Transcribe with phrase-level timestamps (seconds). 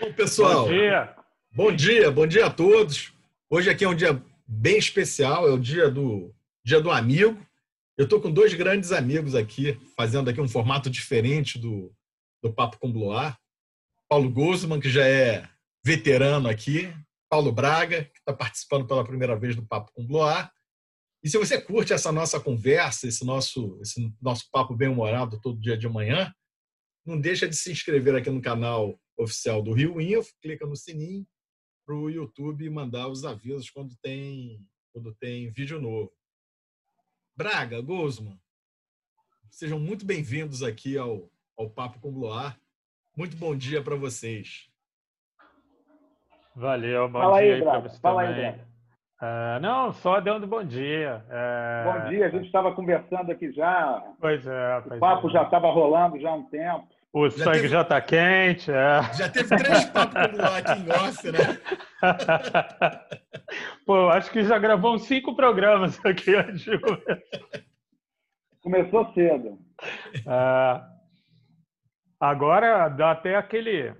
[0.00, 0.64] Bom, pessoal.
[0.64, 1.16] Bom dia.
[1.50, 3.12] Bom dia, bom dia a todos.
[3.50, 7.36] Hoje aqui é um dia bem especial, é o dia do dia do amigo.
[7.96, 11.92] Eu estou com dois grandes amigos aqui, fazendo aqui um formato diferente do,
[12.42, 13.38] do Papo com Bloar.
[14.08, 15.48] Paulo Guzman, que já é
[15.84, 16.92] veterano aqui,
[17.28, 20.52] Paulo Braga, que está participando pela primeira vez do Papo com Bloar.
[21.28, 25.76] E se você curte essa nossa conversa, esse nosso, esse nosso papo bem-humorado todo dia
[25.76, 26.34] de manhã,
[27.04, 31.26] não deixa de se inscrever aqui no canal oficial do Rio Info, clica no sininho
[31.84, 36.10] para o YouTube mandar os avisos quando tem, quando tem vídeo novo.
[37.36, 38.40] Braga, Guzman,
[39.50, 42.58] sejam muito bem-vindos aqui ao, ao Papo com Bloar.
[43.14, 44.70] Muito bom dia para vocês.
[46.56, 48.46] Valeu, bom Fala dia aí, para você Fala também.
[48.46, 48.67] aí,
[49.20, 51.24] Ah, não, só dando bom dia.
[51.28, 55.32] É, Bom dia, a gente estava conversando aqui já, Pois é, o pois papo é.
[55.32, 56.86] já estava rolando já há um tempo.
[57.12, 58.70] O Já sangue teve- já está quente.
[58.70, 59.02] É.
[59.14, 61.38] Já teve três papos com Bloar aqui em off, né?
[63.86, 67.18] Pô, acho que já gravou uns cinco programas aqui antes de começar.
[68.62, 69.58] Começou cedo.
[70.26, 70.80] É,
[72.20, 73.92] agora dá até aquele,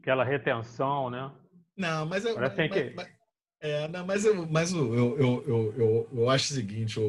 [0.00, 1.30] aquela retenção, né?
[1.76, 3.17] Não, mas eu, Agora tem mas- que- mas-
[3.60, 7.04] é, não, mas eu, mas eu, eu, eu, eu, eu, acho o seguinte, o,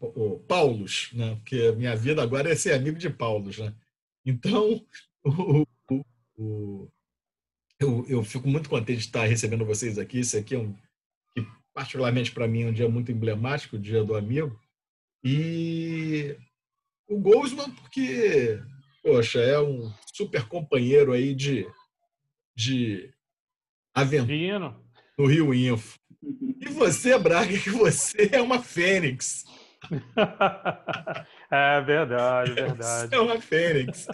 [0.00, 1.36] o, o, Paulos, né?
[1.36, 3.74] Porque minha vida agora é ser amigo de Paulos, né?
[4.24, 4.84] Então,
[5.24, 6.04] o, o,
[6.36, 6.88] o-
[7.80, 10.18] eu, eu fico muito contente de estar recebendo vocês aqui.
[10.20, 10.72] Esse aqui é um
[11.34, 14.58] que particularmente para mim é um dia muito emblemático, o dia do amigo.
[15.24, 16.36] E
[17.08, 18.60] o Goldsman, porque,
[19.02, 21.66] poxa, é um super companheiro aí de,
[22.56, 23.12] de
[23.94, 24.76] aventura.
[25.18, 25.98] No Rio Info.
[26.60, 29.44] E você, Braga, que você é uma fênix.
[31.50, 33.14] É verdade, Você verdade.
[33.14, 34.06] é uma fênix.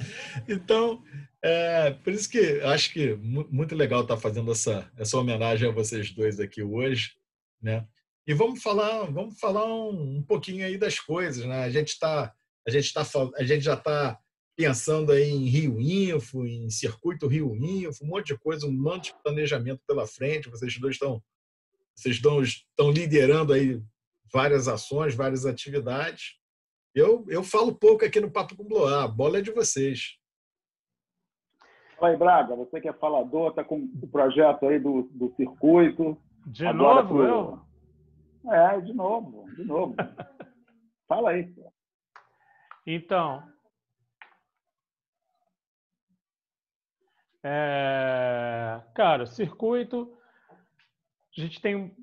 [0.49, 1.03] Então,
[1.43, 5.73] é, por isso que acho que mu- muito legal estar fazendo essa, essa homenagem a
[5.73, 7.11] vocês dois aqui hoje,
[7.61, 7.85] né?
[8.25, 11.65] E vamos falar, vamos falar um, um pouquinho aí das coisas, né?
[11.65, 12.33] A gente está,
[12.67, 13.03] a gente tá,
[13.37, 14.17] a gente já está
[14.57, 19.13] pensando aí em Rio Info, em circuito Rio Info, um monte de coisa, um monte
[19.13, 20.49] de planejamento pela frente.
[20.49, 21.23] Vocês dois estão,
[21.95, 23.83] vocês estão, estão liderando aí
[24.33, 26.39] várias ações, várias atividades.
[26.95, 30.17] Eu, eu falo pouco aqui no Papo com Bloar, a bola é de vocês.
[31.99, 36.17] Fala aí, Braga, você que é falador, está com o projeto aí do, do circuito.
[36.47, 37.25] De Agora novo, pro-
[38.45, 38.53] eu?
[38.53, 39.95] É, de novo, de novo.
[41.09, 41.53] Fala aí.
[42.87, 43.43] Então,
[47.45, 50.11] é, cara, circuito,
[51.37, 51.95] a gente tem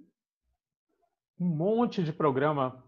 [1.40, 2.84] um monte de programa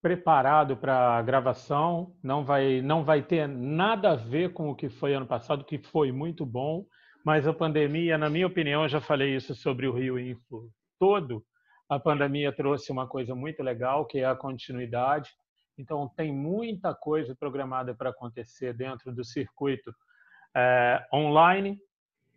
[0.00, 5.14] preparado para gravação, não vai, não vai ter nada a ver com o que foi
[5.14, 6.86] ano passado, que foi muito bom,
[7.24, 11.44] mas a pandemia, na minha opinião, eu já falei isso sobre o Rio Info todo,
[11.88, 15.30] a pandemia trouxe uma coisa muito legal, que é a continuidade.
[15.76, 19.92] Então, tem muita coisa programada para acontecer dentro do circuito
[20.54, 21.80] é, online,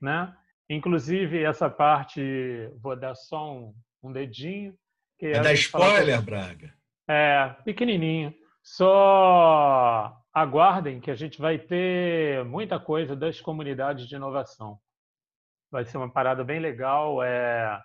[0.01, 0.35] né?
[0.69, 4.75] Inclusive, essa parte, vou dar só um, um dedinho.
[5.17, 6.73] Que É a dar gente fala spoiler, Braga.
[7.07, 8.33] é, pequenininho.
[8.63, 14.79] Só aguardem que a gente vai ter muita coisa das comunidades de inovação.
[15.71, 17.79] Vai ser uma parada bem legal, é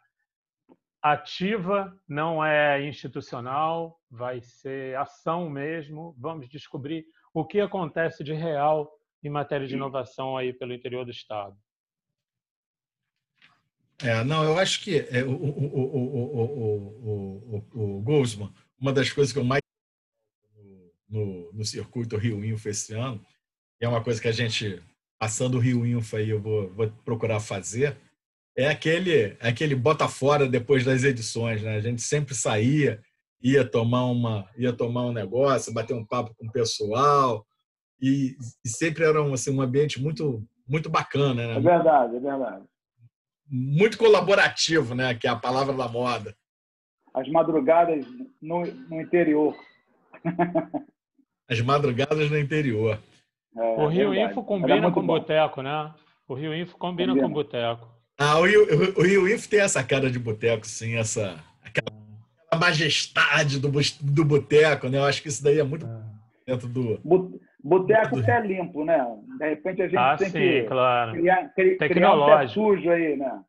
[1.03, 6.15] ativa, não é institucional, vai ser ação mesmo.
[6.19, 8.91] Vamos descobrir o que acontece de real
[9.23, 11.57] em matéria de inovação aí pelo interior do Estado?
[14.03, 15.31] É, não, eu acho que é, o,
[17.75, 18.15] o,
[18.79, 19.61] uma das coisas que eu mais
[21.09, 23.21] no, no circuito Rio Info esse ano,
[23.81, 24.81] e é uma coisa que a gente,
[25.19, 27.97] passando o Rio Info aí, eu vou, vou procurar fazer,
[28.57, 31.77] é aquele, aquele bota fora depois das edições, né?
[31.77, 33.03] A gente sempre saía,
[33.43, 37.47] ia tomar, uma, ia tomar um negócio, bater um papo com o pessoal,
[38.01, 41.57] e, e sempre era um, assim, um ambiente muito, muito bacana, né?
[41.57, 42.65] É verdade, é verdade.
[43.49, 45.15] muito colaborativo, né?
[45.15, 46.35] Que é a palavra da moda.
[47.13, 48.07] As madrugadas
[48.41, 49.57] no, no interior.
[51.49, 52.99] As madrugadas no interior.
[53.57, 54.33] É, O Rio verdade.
[54.33, 55.07] Info combina com bom.
[55.19, 55.93] boteco, né?
[56.29, 57.27] O Rio Info combina Combina.
[57.27, 57.89] com boteco.
[58.17, 58.67] Ah, o Rio,
[58.97, 61.91] o Rio Info tem essa cara de boteco, sim, essa aquela,
[62.47, 63.69] aquela majestade do,
[64.01, 64.99] do boteco, né?
[64.99, 65.87] Eu acho que isso daí é muito
[66.47, 67.01] dentro do.
[67.63, 69.05] Boteco pé limpo, né?
[69.39, 71.13] De repente a gente Ah, tem sim, que claro.
[71.13, 72.53] criar, cri- criar um pé Tecnológico.
[72.55, 73.41] sujo aí, né?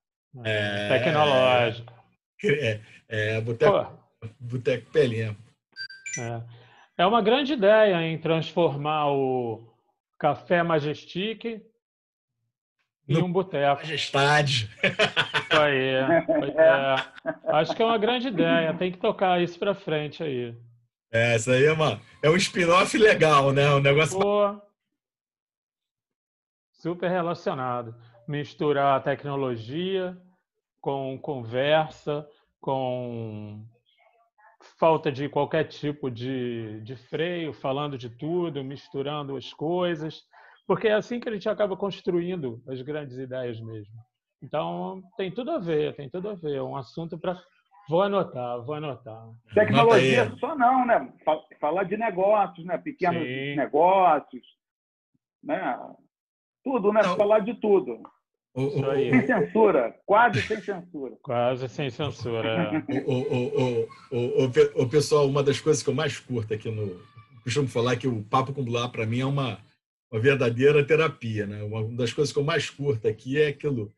[0.43, 1.93] É, Tecnológico.
[2.43, 2.79] É,
[3.09, 3.87] é boteco,
[4.39, 5.35] boteco pelinha.
[6.19, 6.41] é.
[6.97, 9.73] É uma grande ideia em transformar o
[10.19, 11.45] Café Majestic
[13.09, 13.81] em um boteco.
[13.81, 14.69] Majestade.
[14.83, 15.95] Isso aí.
[16.57, 17.51] É.
[17.53, 18.73] Acho que é uma grande ideia.
[18.73, 20.55] Tem que tocar isso para frente aí.
[21.11, 23.69] É, isso aí é, uma, é um spin-off legal, né?
[23.73, 24.17] Um negócio.
[24.17, 24.61] Pô,
[26.71, 27.93] super relacionado.
[28.27, 30.17] Misturar tecnologia
[30.79, 32.27] com conversa,
[32.59, 33.63] com
[34.79, 40.23] falta de qualquer tipo de, de freio, falando de tudo, misturando as coisas,
[40.67, 43.93] porque é assim que a gente acaba construindo as grandes ideias mesmo.
[44.41, 46.55] Então, tem tudo a ver, tem tudo a ver.
[46.55, 47.39] É um assunto para.
[47.91, 49.21] Vou anotar, vou anotar.
[49.53, 51.11] Tecnologia só não, né?
[51.59, 52.77] Falar de negócios, né?
[52.77, 53.57] Pequenos Sim.
[53.57, 54.41] negócios,
[55.43, 55.77] né?
[56.63, 57.01] Tudo, né?
[57.03, 57.17] Não.
[57.17, 58.01] Falar de tudo.
[58.55, 61.17] O, o, sem censura, quase sem censura.
[61.21, 62.83] Quase sem censura.
[62.87, 62.99] É.
[63.05, 66.97] o, o, o, pessoal, uma das coisas que eu mais curto aqui no.
[67.43, 69.59] Costumo falar que o Papo com Blá, para mim, é uma,
[70.09, 71.45] uma verdadeira terapia.
[71.45, 71.61] Né?
[71.61, 73.93] Uma das coisas que eu mais curto aqui é aquilo.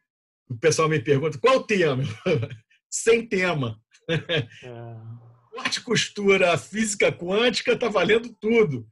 [0.49, 2.01] O pessoal me pergunta qual o tema?
[2.89, 3.82] sem tema.
[4.09, 4.47] É.
[5.53, 8.87] Corte, costura, física quântica, está valendo tudo.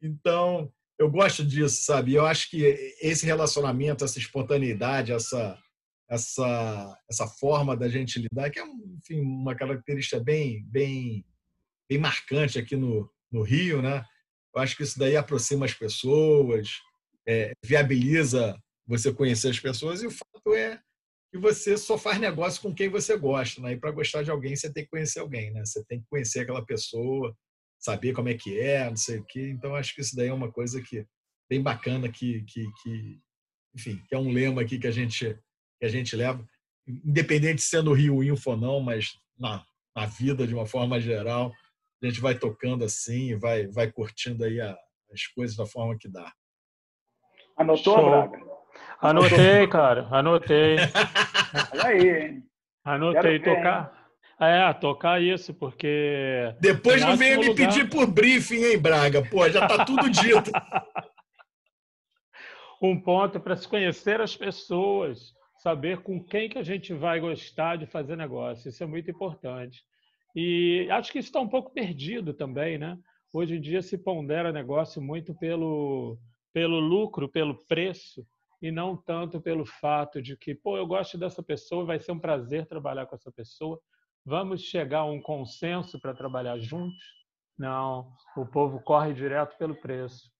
[0.00, 2.14] Então, eu gosto disso, sabe?
[2.14, 2.62] Eu acho que
[3.00, 5.58] esse relacionamento, essa espontaneidade, essa
[6.08, 11.24] essa essa forma da gente lidar, que é enfim, uma característica bem bem
[11.88, 14.04] bem marcante aqui no, no Rio, né?
[14.54, 16.78] Eu acho que isso daí aproxima as pessoas,
[17.26, 18.56] é, viabiliza
[18.86, 20.80] você conhecer as pessoas e o fato é
[21.34, 23.72] que você só faz negócio com quem você gosta, né?
[23.72, 25.64] E para gostar de alguém você tem que conhecer alguém, né?
[25.64, 27.36] Você tem que conhecer aquela pessoa,
[27.76, 29.48] saber como é que é, não sei o quê.
[29.48, 31.04] Então, acho que isso daí é uma coisa que
[31.50, 33.20] bem bacana que, que, que
[33.74, 35.36] enfim, que é um lema aqui que a gente
[35.80, 36.46] que a gente leva,
[36.86, 39.66] independente de sendo Rio Info ou não, mas na,
[39.96, 41.52] na vida de uma forma geral,
[42.00, 44.78] a gente vai tocando assim, vai vai curtindo aí a,
[45.12, 46.32] as coisas da forma que dá.
[47.58, 48.04] Anotou, Show.
[48.04, 48.53] Braga?
[49.04, 50.76] Anotei, cara, anotei.
[51.72, 52.42] Olha aí.
[52.82, 53.92] Anotei tocar.
[54.40, 56.54] É, tocar isso, porque.
[56.58, 57.68] Depois não venha me lugar...
[57.68, 59.22] pedir por briefing, hein, Braga?
[59.22, 60.50] Pô, já tá tudo dito.
[62.80, 67.76] um ponto para se conhecer as pessoas, saber com quem que a gente vai gostar
[67.76, 68.70] de fazer negócio.
[68.70, 69.82] Isso é muito importante.
[70.34, 72.96] E acho que isso está um pouco perdido também, né?
[73.34, 76.18] Hoje em dia se pondera negócio muito pelo,
[76.54, 78.26] pelo lucro, pelo preço,
[78.64, 82.18] e não tanto pelo fato de que, pô, eu gosto dessa pessoa, vai ser um
[82.18, 83.78] prazer trabalhar com essa pessoa,
[84.26, 86.96] Vamos chegar a um consenso para trabalhar juntos?
[87.58, 90.30] Não, o povo corre direto pelo preço.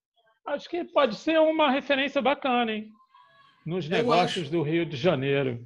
[0.47, 2.91] Acho que pode ser uma referência bacana, hein?
[3.65, 5.62] Nos negócios do Rio de Janeiro.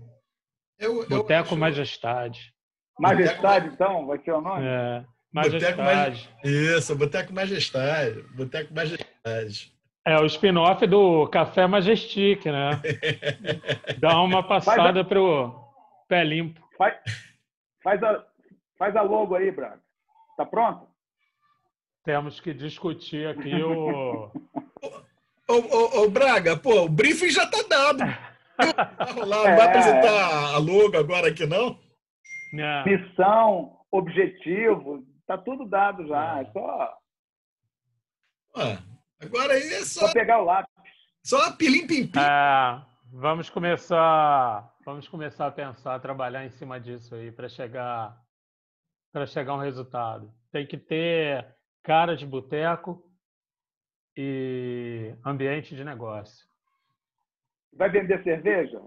[0.78, 1.56] Eu, eu Boteco acho...
[1.56, 2.52] Majestade.
[2.98, 4.66] Majestade, então, vai ser o nome?
[4.66, 6.28] É, Majestade.
[6.42, 8.22] Isso, Boteco Majestade.
[8.34, 9.72] Boteco Majestade.
[10.08, 12.70] É o spin-off do Café Majestic, né?
[14.00, 15.54] Dá uma passada para o
[16.08, 16.66] pé limpo.
[16.78, 16.94] Faz,
[17.82, 18.24] Faz a,
[18.78, 19.80] faz a logo aí, Braga.
[20.36, 20.86] Tá pronto?
[22.04, 24.30] Temos que discutir aqui o.
[25.46, 27.98] ô, ô, ô, Braga, pô, o briefing já tá dado.
[28.96, 29.56] Vai rolar, não é...
[29.56, 31.78] vai apresentar a logo agora aqui, não?
[32.54, 32.84] É.
[32.84, 36.38] Missão, objetivo, tá tudo dado já.
[36.38, 36.98] É, é só.
[38.56, 38.78] Ué,
[39.20, 40.06] agora aí é só.
[40.06, 40.72] Só pegar o lápis.
[41.22, 42.18] Só pilim pim, pim.
[42.18, 42.80] É,
[43.12, 48.16] vamos começar Vamos começar a pensar, a trabalhar em cima disso aí para chegar
[49.12, 50.32] para chegar a um resultado.
[50.50, 51.44] Tem que ter
[51.82, 53.04] cara de boteco
[54.16, 56.46] e ambiente de negócio.
[57.70, 58.80] Vai vender cerveja?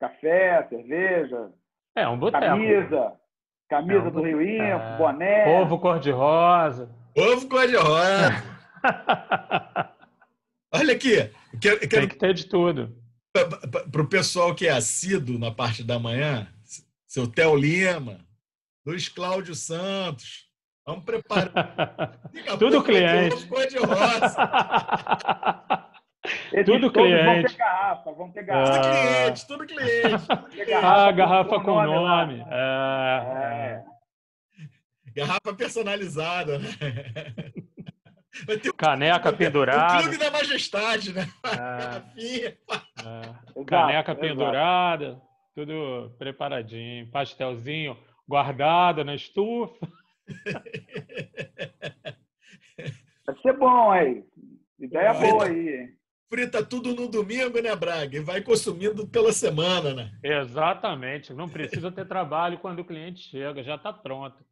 [0.00, 1.52] Café, cerveja?
[1.94, 2.42] É, um boteco.
[2.42, 3.12] Camisa,
[3.68, 4.96] camisa é um do Rio Info, é...
[4.96, 5.60] boné.
[5.60, 6.88] Ovo cor-de-rosa.
[7.14, 8.51] Ovo cor-de-rosa.
[10.74, 11.30] Olha aqui.
[11.60, 11.88] Quero, quero...
[11.88, 16.46] Tem que ter de tudo para o pessoal que é assíduo na parte da manhã,
[17.06, 18.20] seu Theo Lima,
[18.84, 20.50] Luiz Cláudio Santos,
[20.84, 22.20] vamos preparar.
[22.58, 23.48] Tudo cliente.
[26.64, 27.24] tudo cliente.
[27.24, 28.80] Vão ter garrafa, vão ter garrafa.
[28.80, 30.26] Tudo cliente, tudo cliente.
[30.82, 32.36] ah, garrafa com nome.
[32.36, 32.44] nome.
[32.50, 33.82] É.
[34.58, 35.12] É.
[35.14, 36.60] Garrafa personalizada.
[38.48, 38.72] Né?
[38.76, 39.98] Caneca pendurada.
[39.98, 41.28] O clube da majestade, né?
[42.16, 42.46] É.
[42.46, 43.64] é.
[43.66, 45.20] Caneca pendurada,
[45.54, 47.10] tudo preparadinho.
[47.10, 47.96] Pastelzinho
[48.26, 49.86] guardado na estufa.
[53.26, 54.24] Vai ser bom aí.
[54.78, 55.94] Ideia Frita, boa aí.
[56.28, 58.16] Frita tudo no domingo, né, Braga?
[58.16, 60.10] E vai consumindo pela semana, né?
[60.24, 61.32] Exatamente.
[61.32, 64.42] Não precisa ter trabalho quando o cliente chega, já está pronto.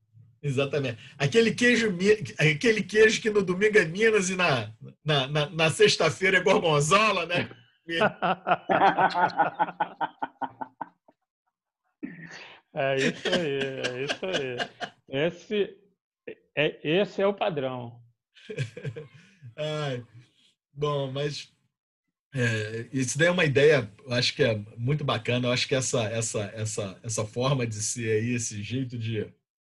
[0.42, 0.98] Exatamente.
[1.18, 1.94] Aquele queijo,
[2.38, 4.72] aquele queijo que no domingo é Minas e na,
[5.04, 7.50] na, na, na sexta-feira é gorgonzola, né?
[12.72, 14.56] É isso aí, é isso aí.
[15.08, 15.76] Esse
[16.56, 18.00] é, esse é o padrão.
[19.56, 20.04] Ai,
[20.72, 21.52] bom, mas
[22.34, 25.48] é, isso daí é uma ideia, eu acho que é muito bacana.
[25.48, 29.26] Eu acho que essa, essa, essa, essa forma de ser aí, esse jeito de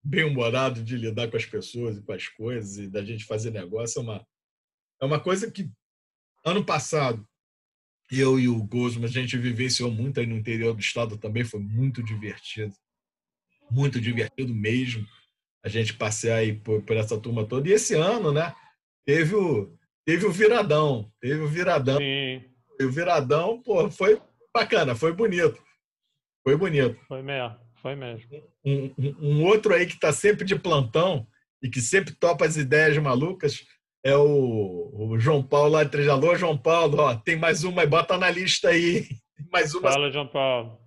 [0.07, 3.99] bem-humorado de lidar com as pessoas e com as coisas e da gente fazer negócio
[3.99, 4.27] é uma,
[5.01, 5.69] é uma coisa que
[6.45, 7.27] ano passado
[8.09, 11.59] eu e o Gosmo, a gente vivenciou muito aí no interior do estado também, foi
[11.59, 12.73] muito divertido.
[13.69, 15.05] Muito divertido mesmo
[15.61, 17.67] a gente passear aí por, por essa turma toda.
[17.67, 18.55] E esse ano, né,
[19.05, 21.97] teve o, teve o viradão, teve o viradão.
[21.97, 22.45] Sim.
[22.79, 24.21] E o viradão, pô, foi
[24.53, 25.61] bacana, foi bonito.
[26.43, 26.97] Foi bonito.
[27.07, 28.27] Foi mesmo, foi mesmo.
[28.65, 31.27] Um, um, um outro aí que está sempre de plantão
[31.61, 33.65] e que sempre topa as ideias malucas
[34.03, 36.37] é o, o João Paulo lá de Trejador.
[36.37, 39.07] João Paulo, ó, tem mais uma, bota na lista aí.
[39.51, 39.91] Mais uma.
[39.91, 40.79] Fala, João Paulo.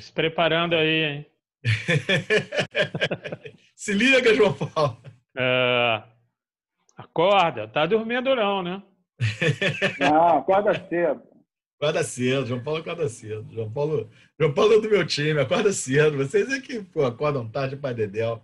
[0.00, 1.26] Se preparando aí, hein?
[3.76, 5.00] Se liga, João Paulo.
[5.36, 6.02] É,
[6.96, 8.82] acorda, tá dormindo não, né?
[9.98, 11.22] Não, acorda cedo.
[11.80, 13.46] Acorda cedo, João Paulo acorda cedo.
[13.54, 16.18] João Paulo, João Paulo é do meu time, acorda cedo.
[16.18, 18.42] Vocês é que pô, acordam tarde para Dedéu.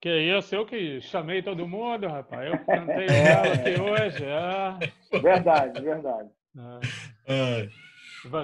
[0.00, 2.52] Que isso, eu que chamei todo mundo, rapaz.
[2.52, 4.24] Eu cantei ela aqui hoje.
[4.24, 5.18] É.
[5.18, 6.28] Verdade, verdade.
[7.26, 7.64] É.
[7.64, 7.68] É.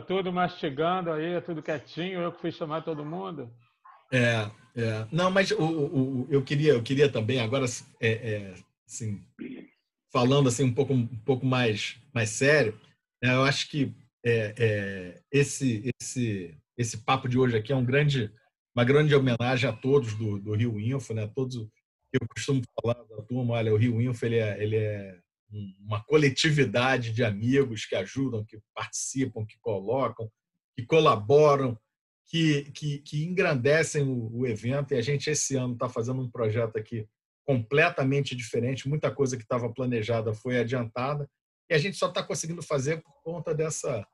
[0.05, 3.49] Tudo mastigando aí, tudo quietinho, eu que fui chamar todo mundo.
[4.13, 5.07] É, é.
[5.13, 7.67] Não, mas o, o, eu, queria, eu queria também, agora,
[8.01, 9.23] é, é, assim,
[10.13, 12.77] falando assim um pouco, um pouco mais, mais sério,
[13.23, 18.33] eu acho que é, é, esse, esse, esse papo de hoje aqui é um grande,
[18.75, 21.27] uma grande homenagem a todos do, do Rio Info, né?
[21.35, 25.19] Todos, eu costumo falar da turma, olha, o Rio Info ele é, ele é
[25.81, 30.31] uma coletividade de amigos que ajudam, que participam, que colocam,
[30.77, 31.79] que colaboram,
[32.27, 34.95] que, que, que engrandecem o, o, evento.
[34.95, 37.07] E a gente, esse ano, está fazendo um projeto aqui
[37.45, 38.89] completamente diferente.
[38.89, 41.29] Muita coisa que estava planejada foi adiantada.
[41.71, 44.05] E a gente só está conseguindo fazer por conta dessa,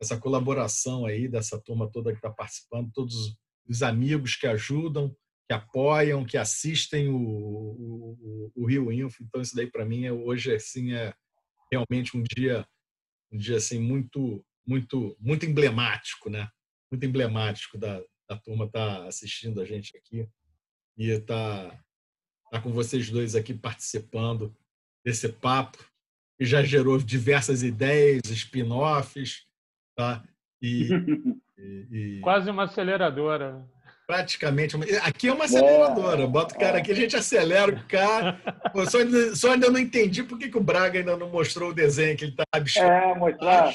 [0.00, 3.36] dessa colaboração aí, dessa turma toda que está participando, todos
[3.68, 5.12] os amigos que ajudam,
[5.48, 9.20] que apoiam, que assistem o, o, o Rio Info.
[9.24, 11.12] Então, isso daí, para mim, é, hoje assim, é
[11.72, 12.64] realmente um dia
[13.32, 16.48] um dia assim muito muito muito emblemático né?
[16.90, 20.28] Muito emblemático da, da turma estar tá assistindo a gente aqui.
[20.96, 21.84] E estar tá,
[22.52, 24.54] tá com vocês dois aqui participando
[25.04, 25.91] desse papo
[26.42, 29.42] que já gerou diversas ideias spin-offs
[29.96, 30.24] tá
[30.60, 30.88] e,
[31.56, 32.20] e, e...
[32.20, 33.64] quase uma aceleradora
[34.04, 34.76] praticamente.
[35.04, 36.26] Aqui é uma aceleradora.
[36.26, 38.38] Bota o cara aqui, a gente acelera o cara.
[38.70, 41.70] Pô, só, ainda, só ainda não entendi por que, que o Braga ainda não mostrou
[41.70, 42.90] o desenho que ele está abstrato.
[42.92, 43.72] É, mostrar.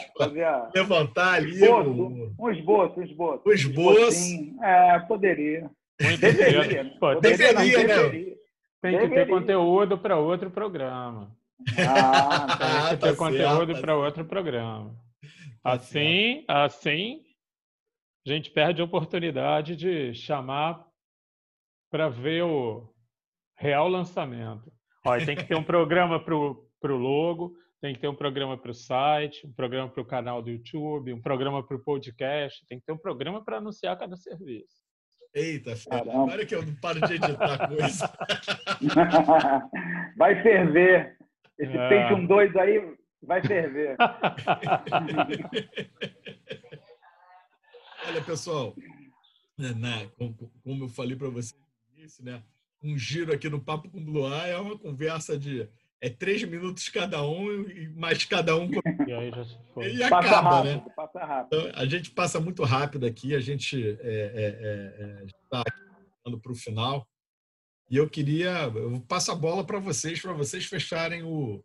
[0.75, 1.53] Levantar ali.
[1.53, 2.35] Esboço, o...
[2.37, 3.41] Um esboço, um esboço.
[3.47, 4.55] Um esboço.
[4.61, 5.71] É, poderia.
[5.99, 6.93] Deveria.
[6.99, 7.95] Pô, deveria, deveria, né?
[7.95, 8.37] Deveria.
[8.79, 9.25] Tem que deveria.
[9.25, 11.35] ter conteúdo para outro programa.
[11.89, 14.95] Ah, tem que ter tá conteúdo tá para outro programa.
[15.63, 17.23] Tá assim, assim
[18.25, 20.85] a gente perde a oportunidade de chamar
[21.89, 22.93] para ver o
[23.57, 24.71] real lançamento.
[25.05, 28.71] Olha, tem que ter um programa para o logo, tem que ter um programa para
[28.71, 32.79] o site, um programa para o canal do YouTube, um programa para o podcast, tem
[32.79, 34.85] que ter um programa para anunciar cada serviço.
[35.33, 38.13] Eita, filho, agora que eu não paro de editar coisa.
[40.17, 41.16] vai ferver.
[41.59, 41.89] Esse é.
[41.89, 43.97] Pentium 2 aí vai ferver.
[48.07, 48.75] Olha, pessoal,
[49.57, 50.09] né, né
[50.63, 51.59] como eu falei para vocês
[51.93, 52.43] no início, né,
[52.83, 55.67] um giro aqui no Papo com Blue Eye é uma conversa de
[55.99, 58.69] é três minutos cada um mais cada um
[59.07, 59.95] e, aí já foi.
[59.95, 60.85] e acaba, rápido, né?
[60.95, 61.59] Passa rápido.
[61.59, 66.51] Então, a gente passa muito rápido aqui, a gente está é, é, é, é para
[66.51, 67.07] o final
[67.89, 71.63] e eu queria eu passo a bola para vocês para vocês fecharem o,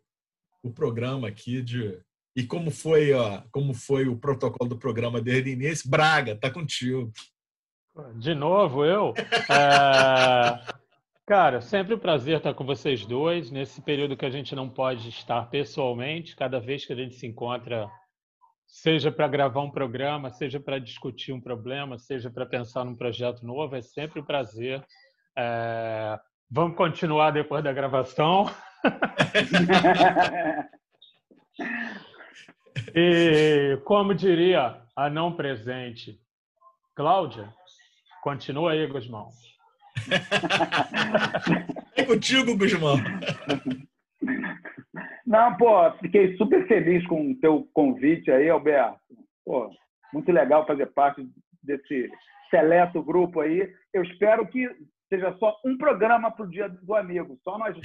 [0.63, 2.01] o programa aqui de
[2.35, 5.89] e como foi, ó, como foi o protocolo do programa desde o início?
[5.89, 7.11] Braga, tá contigo.
[8.15, 9.13] De novo, eu?
[9.51, 10.73] É...
[11.27, 15.07] Cara, sempre um prazer estar com vocês dois nesse período que a gente não pode
[15.09, 16.35] estar pessoalmente.
[16.35, 17.87] Cada vez que a gente se encontra,
[18.65, 23.45] seja para gravar um programa, seja para discutir um problema, seja para pensar num projeto
[23.45, 24.83] novo, é sempre um prazer.
[25.37, 26.19] É...
[26.49, 28.49] Vamos continuar depois da gravação.
[32.95, 36.19] E como diria a não presente
[36.95, 37.51] Cláudia,
[38.21, 39.29] continua aí, Gusmão.
[41.95, 42.97] é contigo, Guzmão.
[45.25, 48.99] Não, pô, fiquei super feliz com o teu convite aí, Alberto.
[49.43, 49.71] Pô,
[50.13, 51.27] muito legal fazer parte
[51.63, 52.11] desse
[52.51, 53.73] seleto grupo aí.
[53.91, 54.69] Eu espero que
[55.13, 57.77] seja só um programa para o Dia do Amigo, só nós,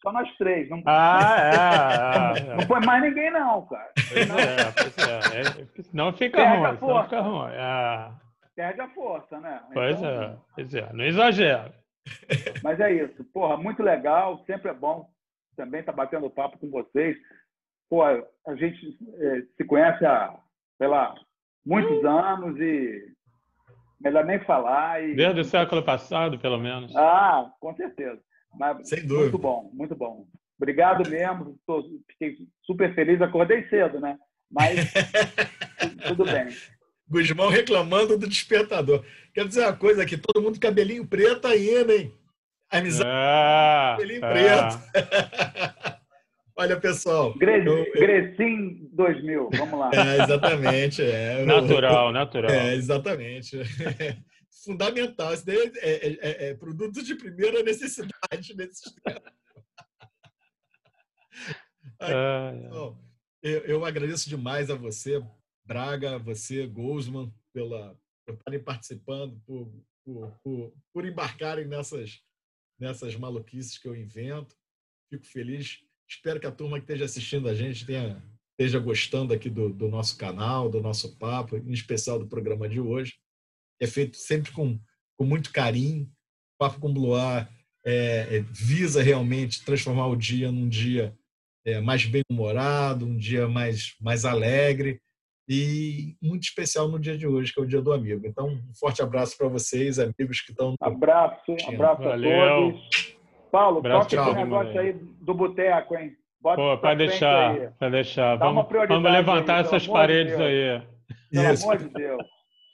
[0.00, 0.68] só nós três.
[0.70, 2.56] Não, ah, é, é, é.
[2.56, 3.92] não põe mais ninguém, não, cara.
[4.08, 4.38] Pois não.
[4.38, 5.40] é, pois é.
[5.40, 7.52] é não fica Perde ruim, não fica ruim.
[7.52, 8.10] É.
[8.54, 9.62] Perde a força, né?
[9.72, 11.74] Pois então, é, pois é, não exagera.
[12.62, 15.08] Mas é isso, porra, muito legal, sempre é bom
[15.56, 17.16] também estar tá batendo papo com vocês.
[17.90, 20.38] Pô, a gente é, se conhece há,
[20.78, 21.14] sei lá,
[21.64, 22.08] muitos hum.
[22.08, 23.15] anos e
[24.00, 25.02] melhor nem falar.
[25.02, 25.14] E...
[25.14, 26.94] Desde o século passado, pelo menos.
[26.96, 28.20] Ah, com certeza.
[28.58, 29.22] Mas, Sem dúvida.
[29.22, 30.26] Muito bom, muito bom.
[30.58, 31.58] Obrigado mesmo.
[31.66, 33.20] Tô, fiquei super feliz.
[33.20, 34.16] Acordei cedo, né?
[34.50, 34.92] Mas
[36.08, 36.48] tudo bem.
[37.08, 39.04] Guzmão reclamando do despertador.
[39.34, 42.12] Quero dizer uma coisa aqui, todo mundo cabelinho preto ainda, hein?
[42.70, 44.30] Amizade, ah, cabelinho ah.
[44.32, 45.96] preto.
[46.58, 47.34] Olha, pessoal.
[47.34, 47.92] Gre eu...
[47.92, 49.90] Grecim 2000, vamos lá.
[49.92, 51.02] É, exatamente.
[51.02, 51.44] É.
[51.44, 52.50] Natural, natural.
[52.50, 53.58] É, exatamente.
[54.64, 55.34] Fundamental.
[55.34, 59.32] Isso daí é, é, é, é produto de primeira necessidade nesse tempos.
[62.00, 62.52] Ah,
[63.42, 65.24] eu, eu, agradeço demais a você,
[65.64, 67.96] Braga, você, Goldsman, pela,
[68.26, 69.72] por estarem participando, por,
[70.04, 72.20] por, por, por embarcarem nessas,
[72.78, 74.54] nessas maluquices que eu invento.
[75.08, 78.22] Fico feliz Espero que a turma que esteja assistindo a gente tenha,
[78.52, 82.80] esteja gostando aqui do, do nosso canal, do nosso papo, em especial do programa de
[82.80, 83.14] hoje.
[83.80, 84.78] É feito sempre com,
[85.16, 86.04] com muito carinho.
[86.04, 87.50] O Papo com Bluar
[87.84, 91.16] é, é, visa realmente transformar o dia num dia
[91.64, 95.00] é, mais bem-humorado, um dia mais, mais alegre
[95.48, 98.26] e muito especial no dia de hoje, que é o Dia do Amigo.
[98.26, 100.74] Então, um forte abraço para vocês, amigos que estão.
[100.80, 102.42] Abraço, abraço Valeu.
[102.42, 103.15] a todos.
[103.56, 106.12] Paulo, Braço, toca esse negócio aí do boteco, hein?
[106.42, 108.36] Bota Pô, pode deixar, pode deixar.
[108.36, 110.82] Vamos, vamos levantar aí, essas paredes de aí.
[111.32, 111.64] Pelo Isso.
[111.64, 112.22] amor de Deus.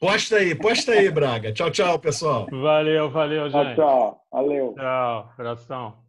[0.01, 1.53] Posta aí, posta aí, Braga.
[1.53, 2.49] Tchau, tchau, pessoal.
[2.51, 3.75] Valeu, valeu, gente.
[3.77, 4.23] Tchau, tchau.
[4.33, 4.75] Valeu.
[4.77, 6.02] Tchau, abração.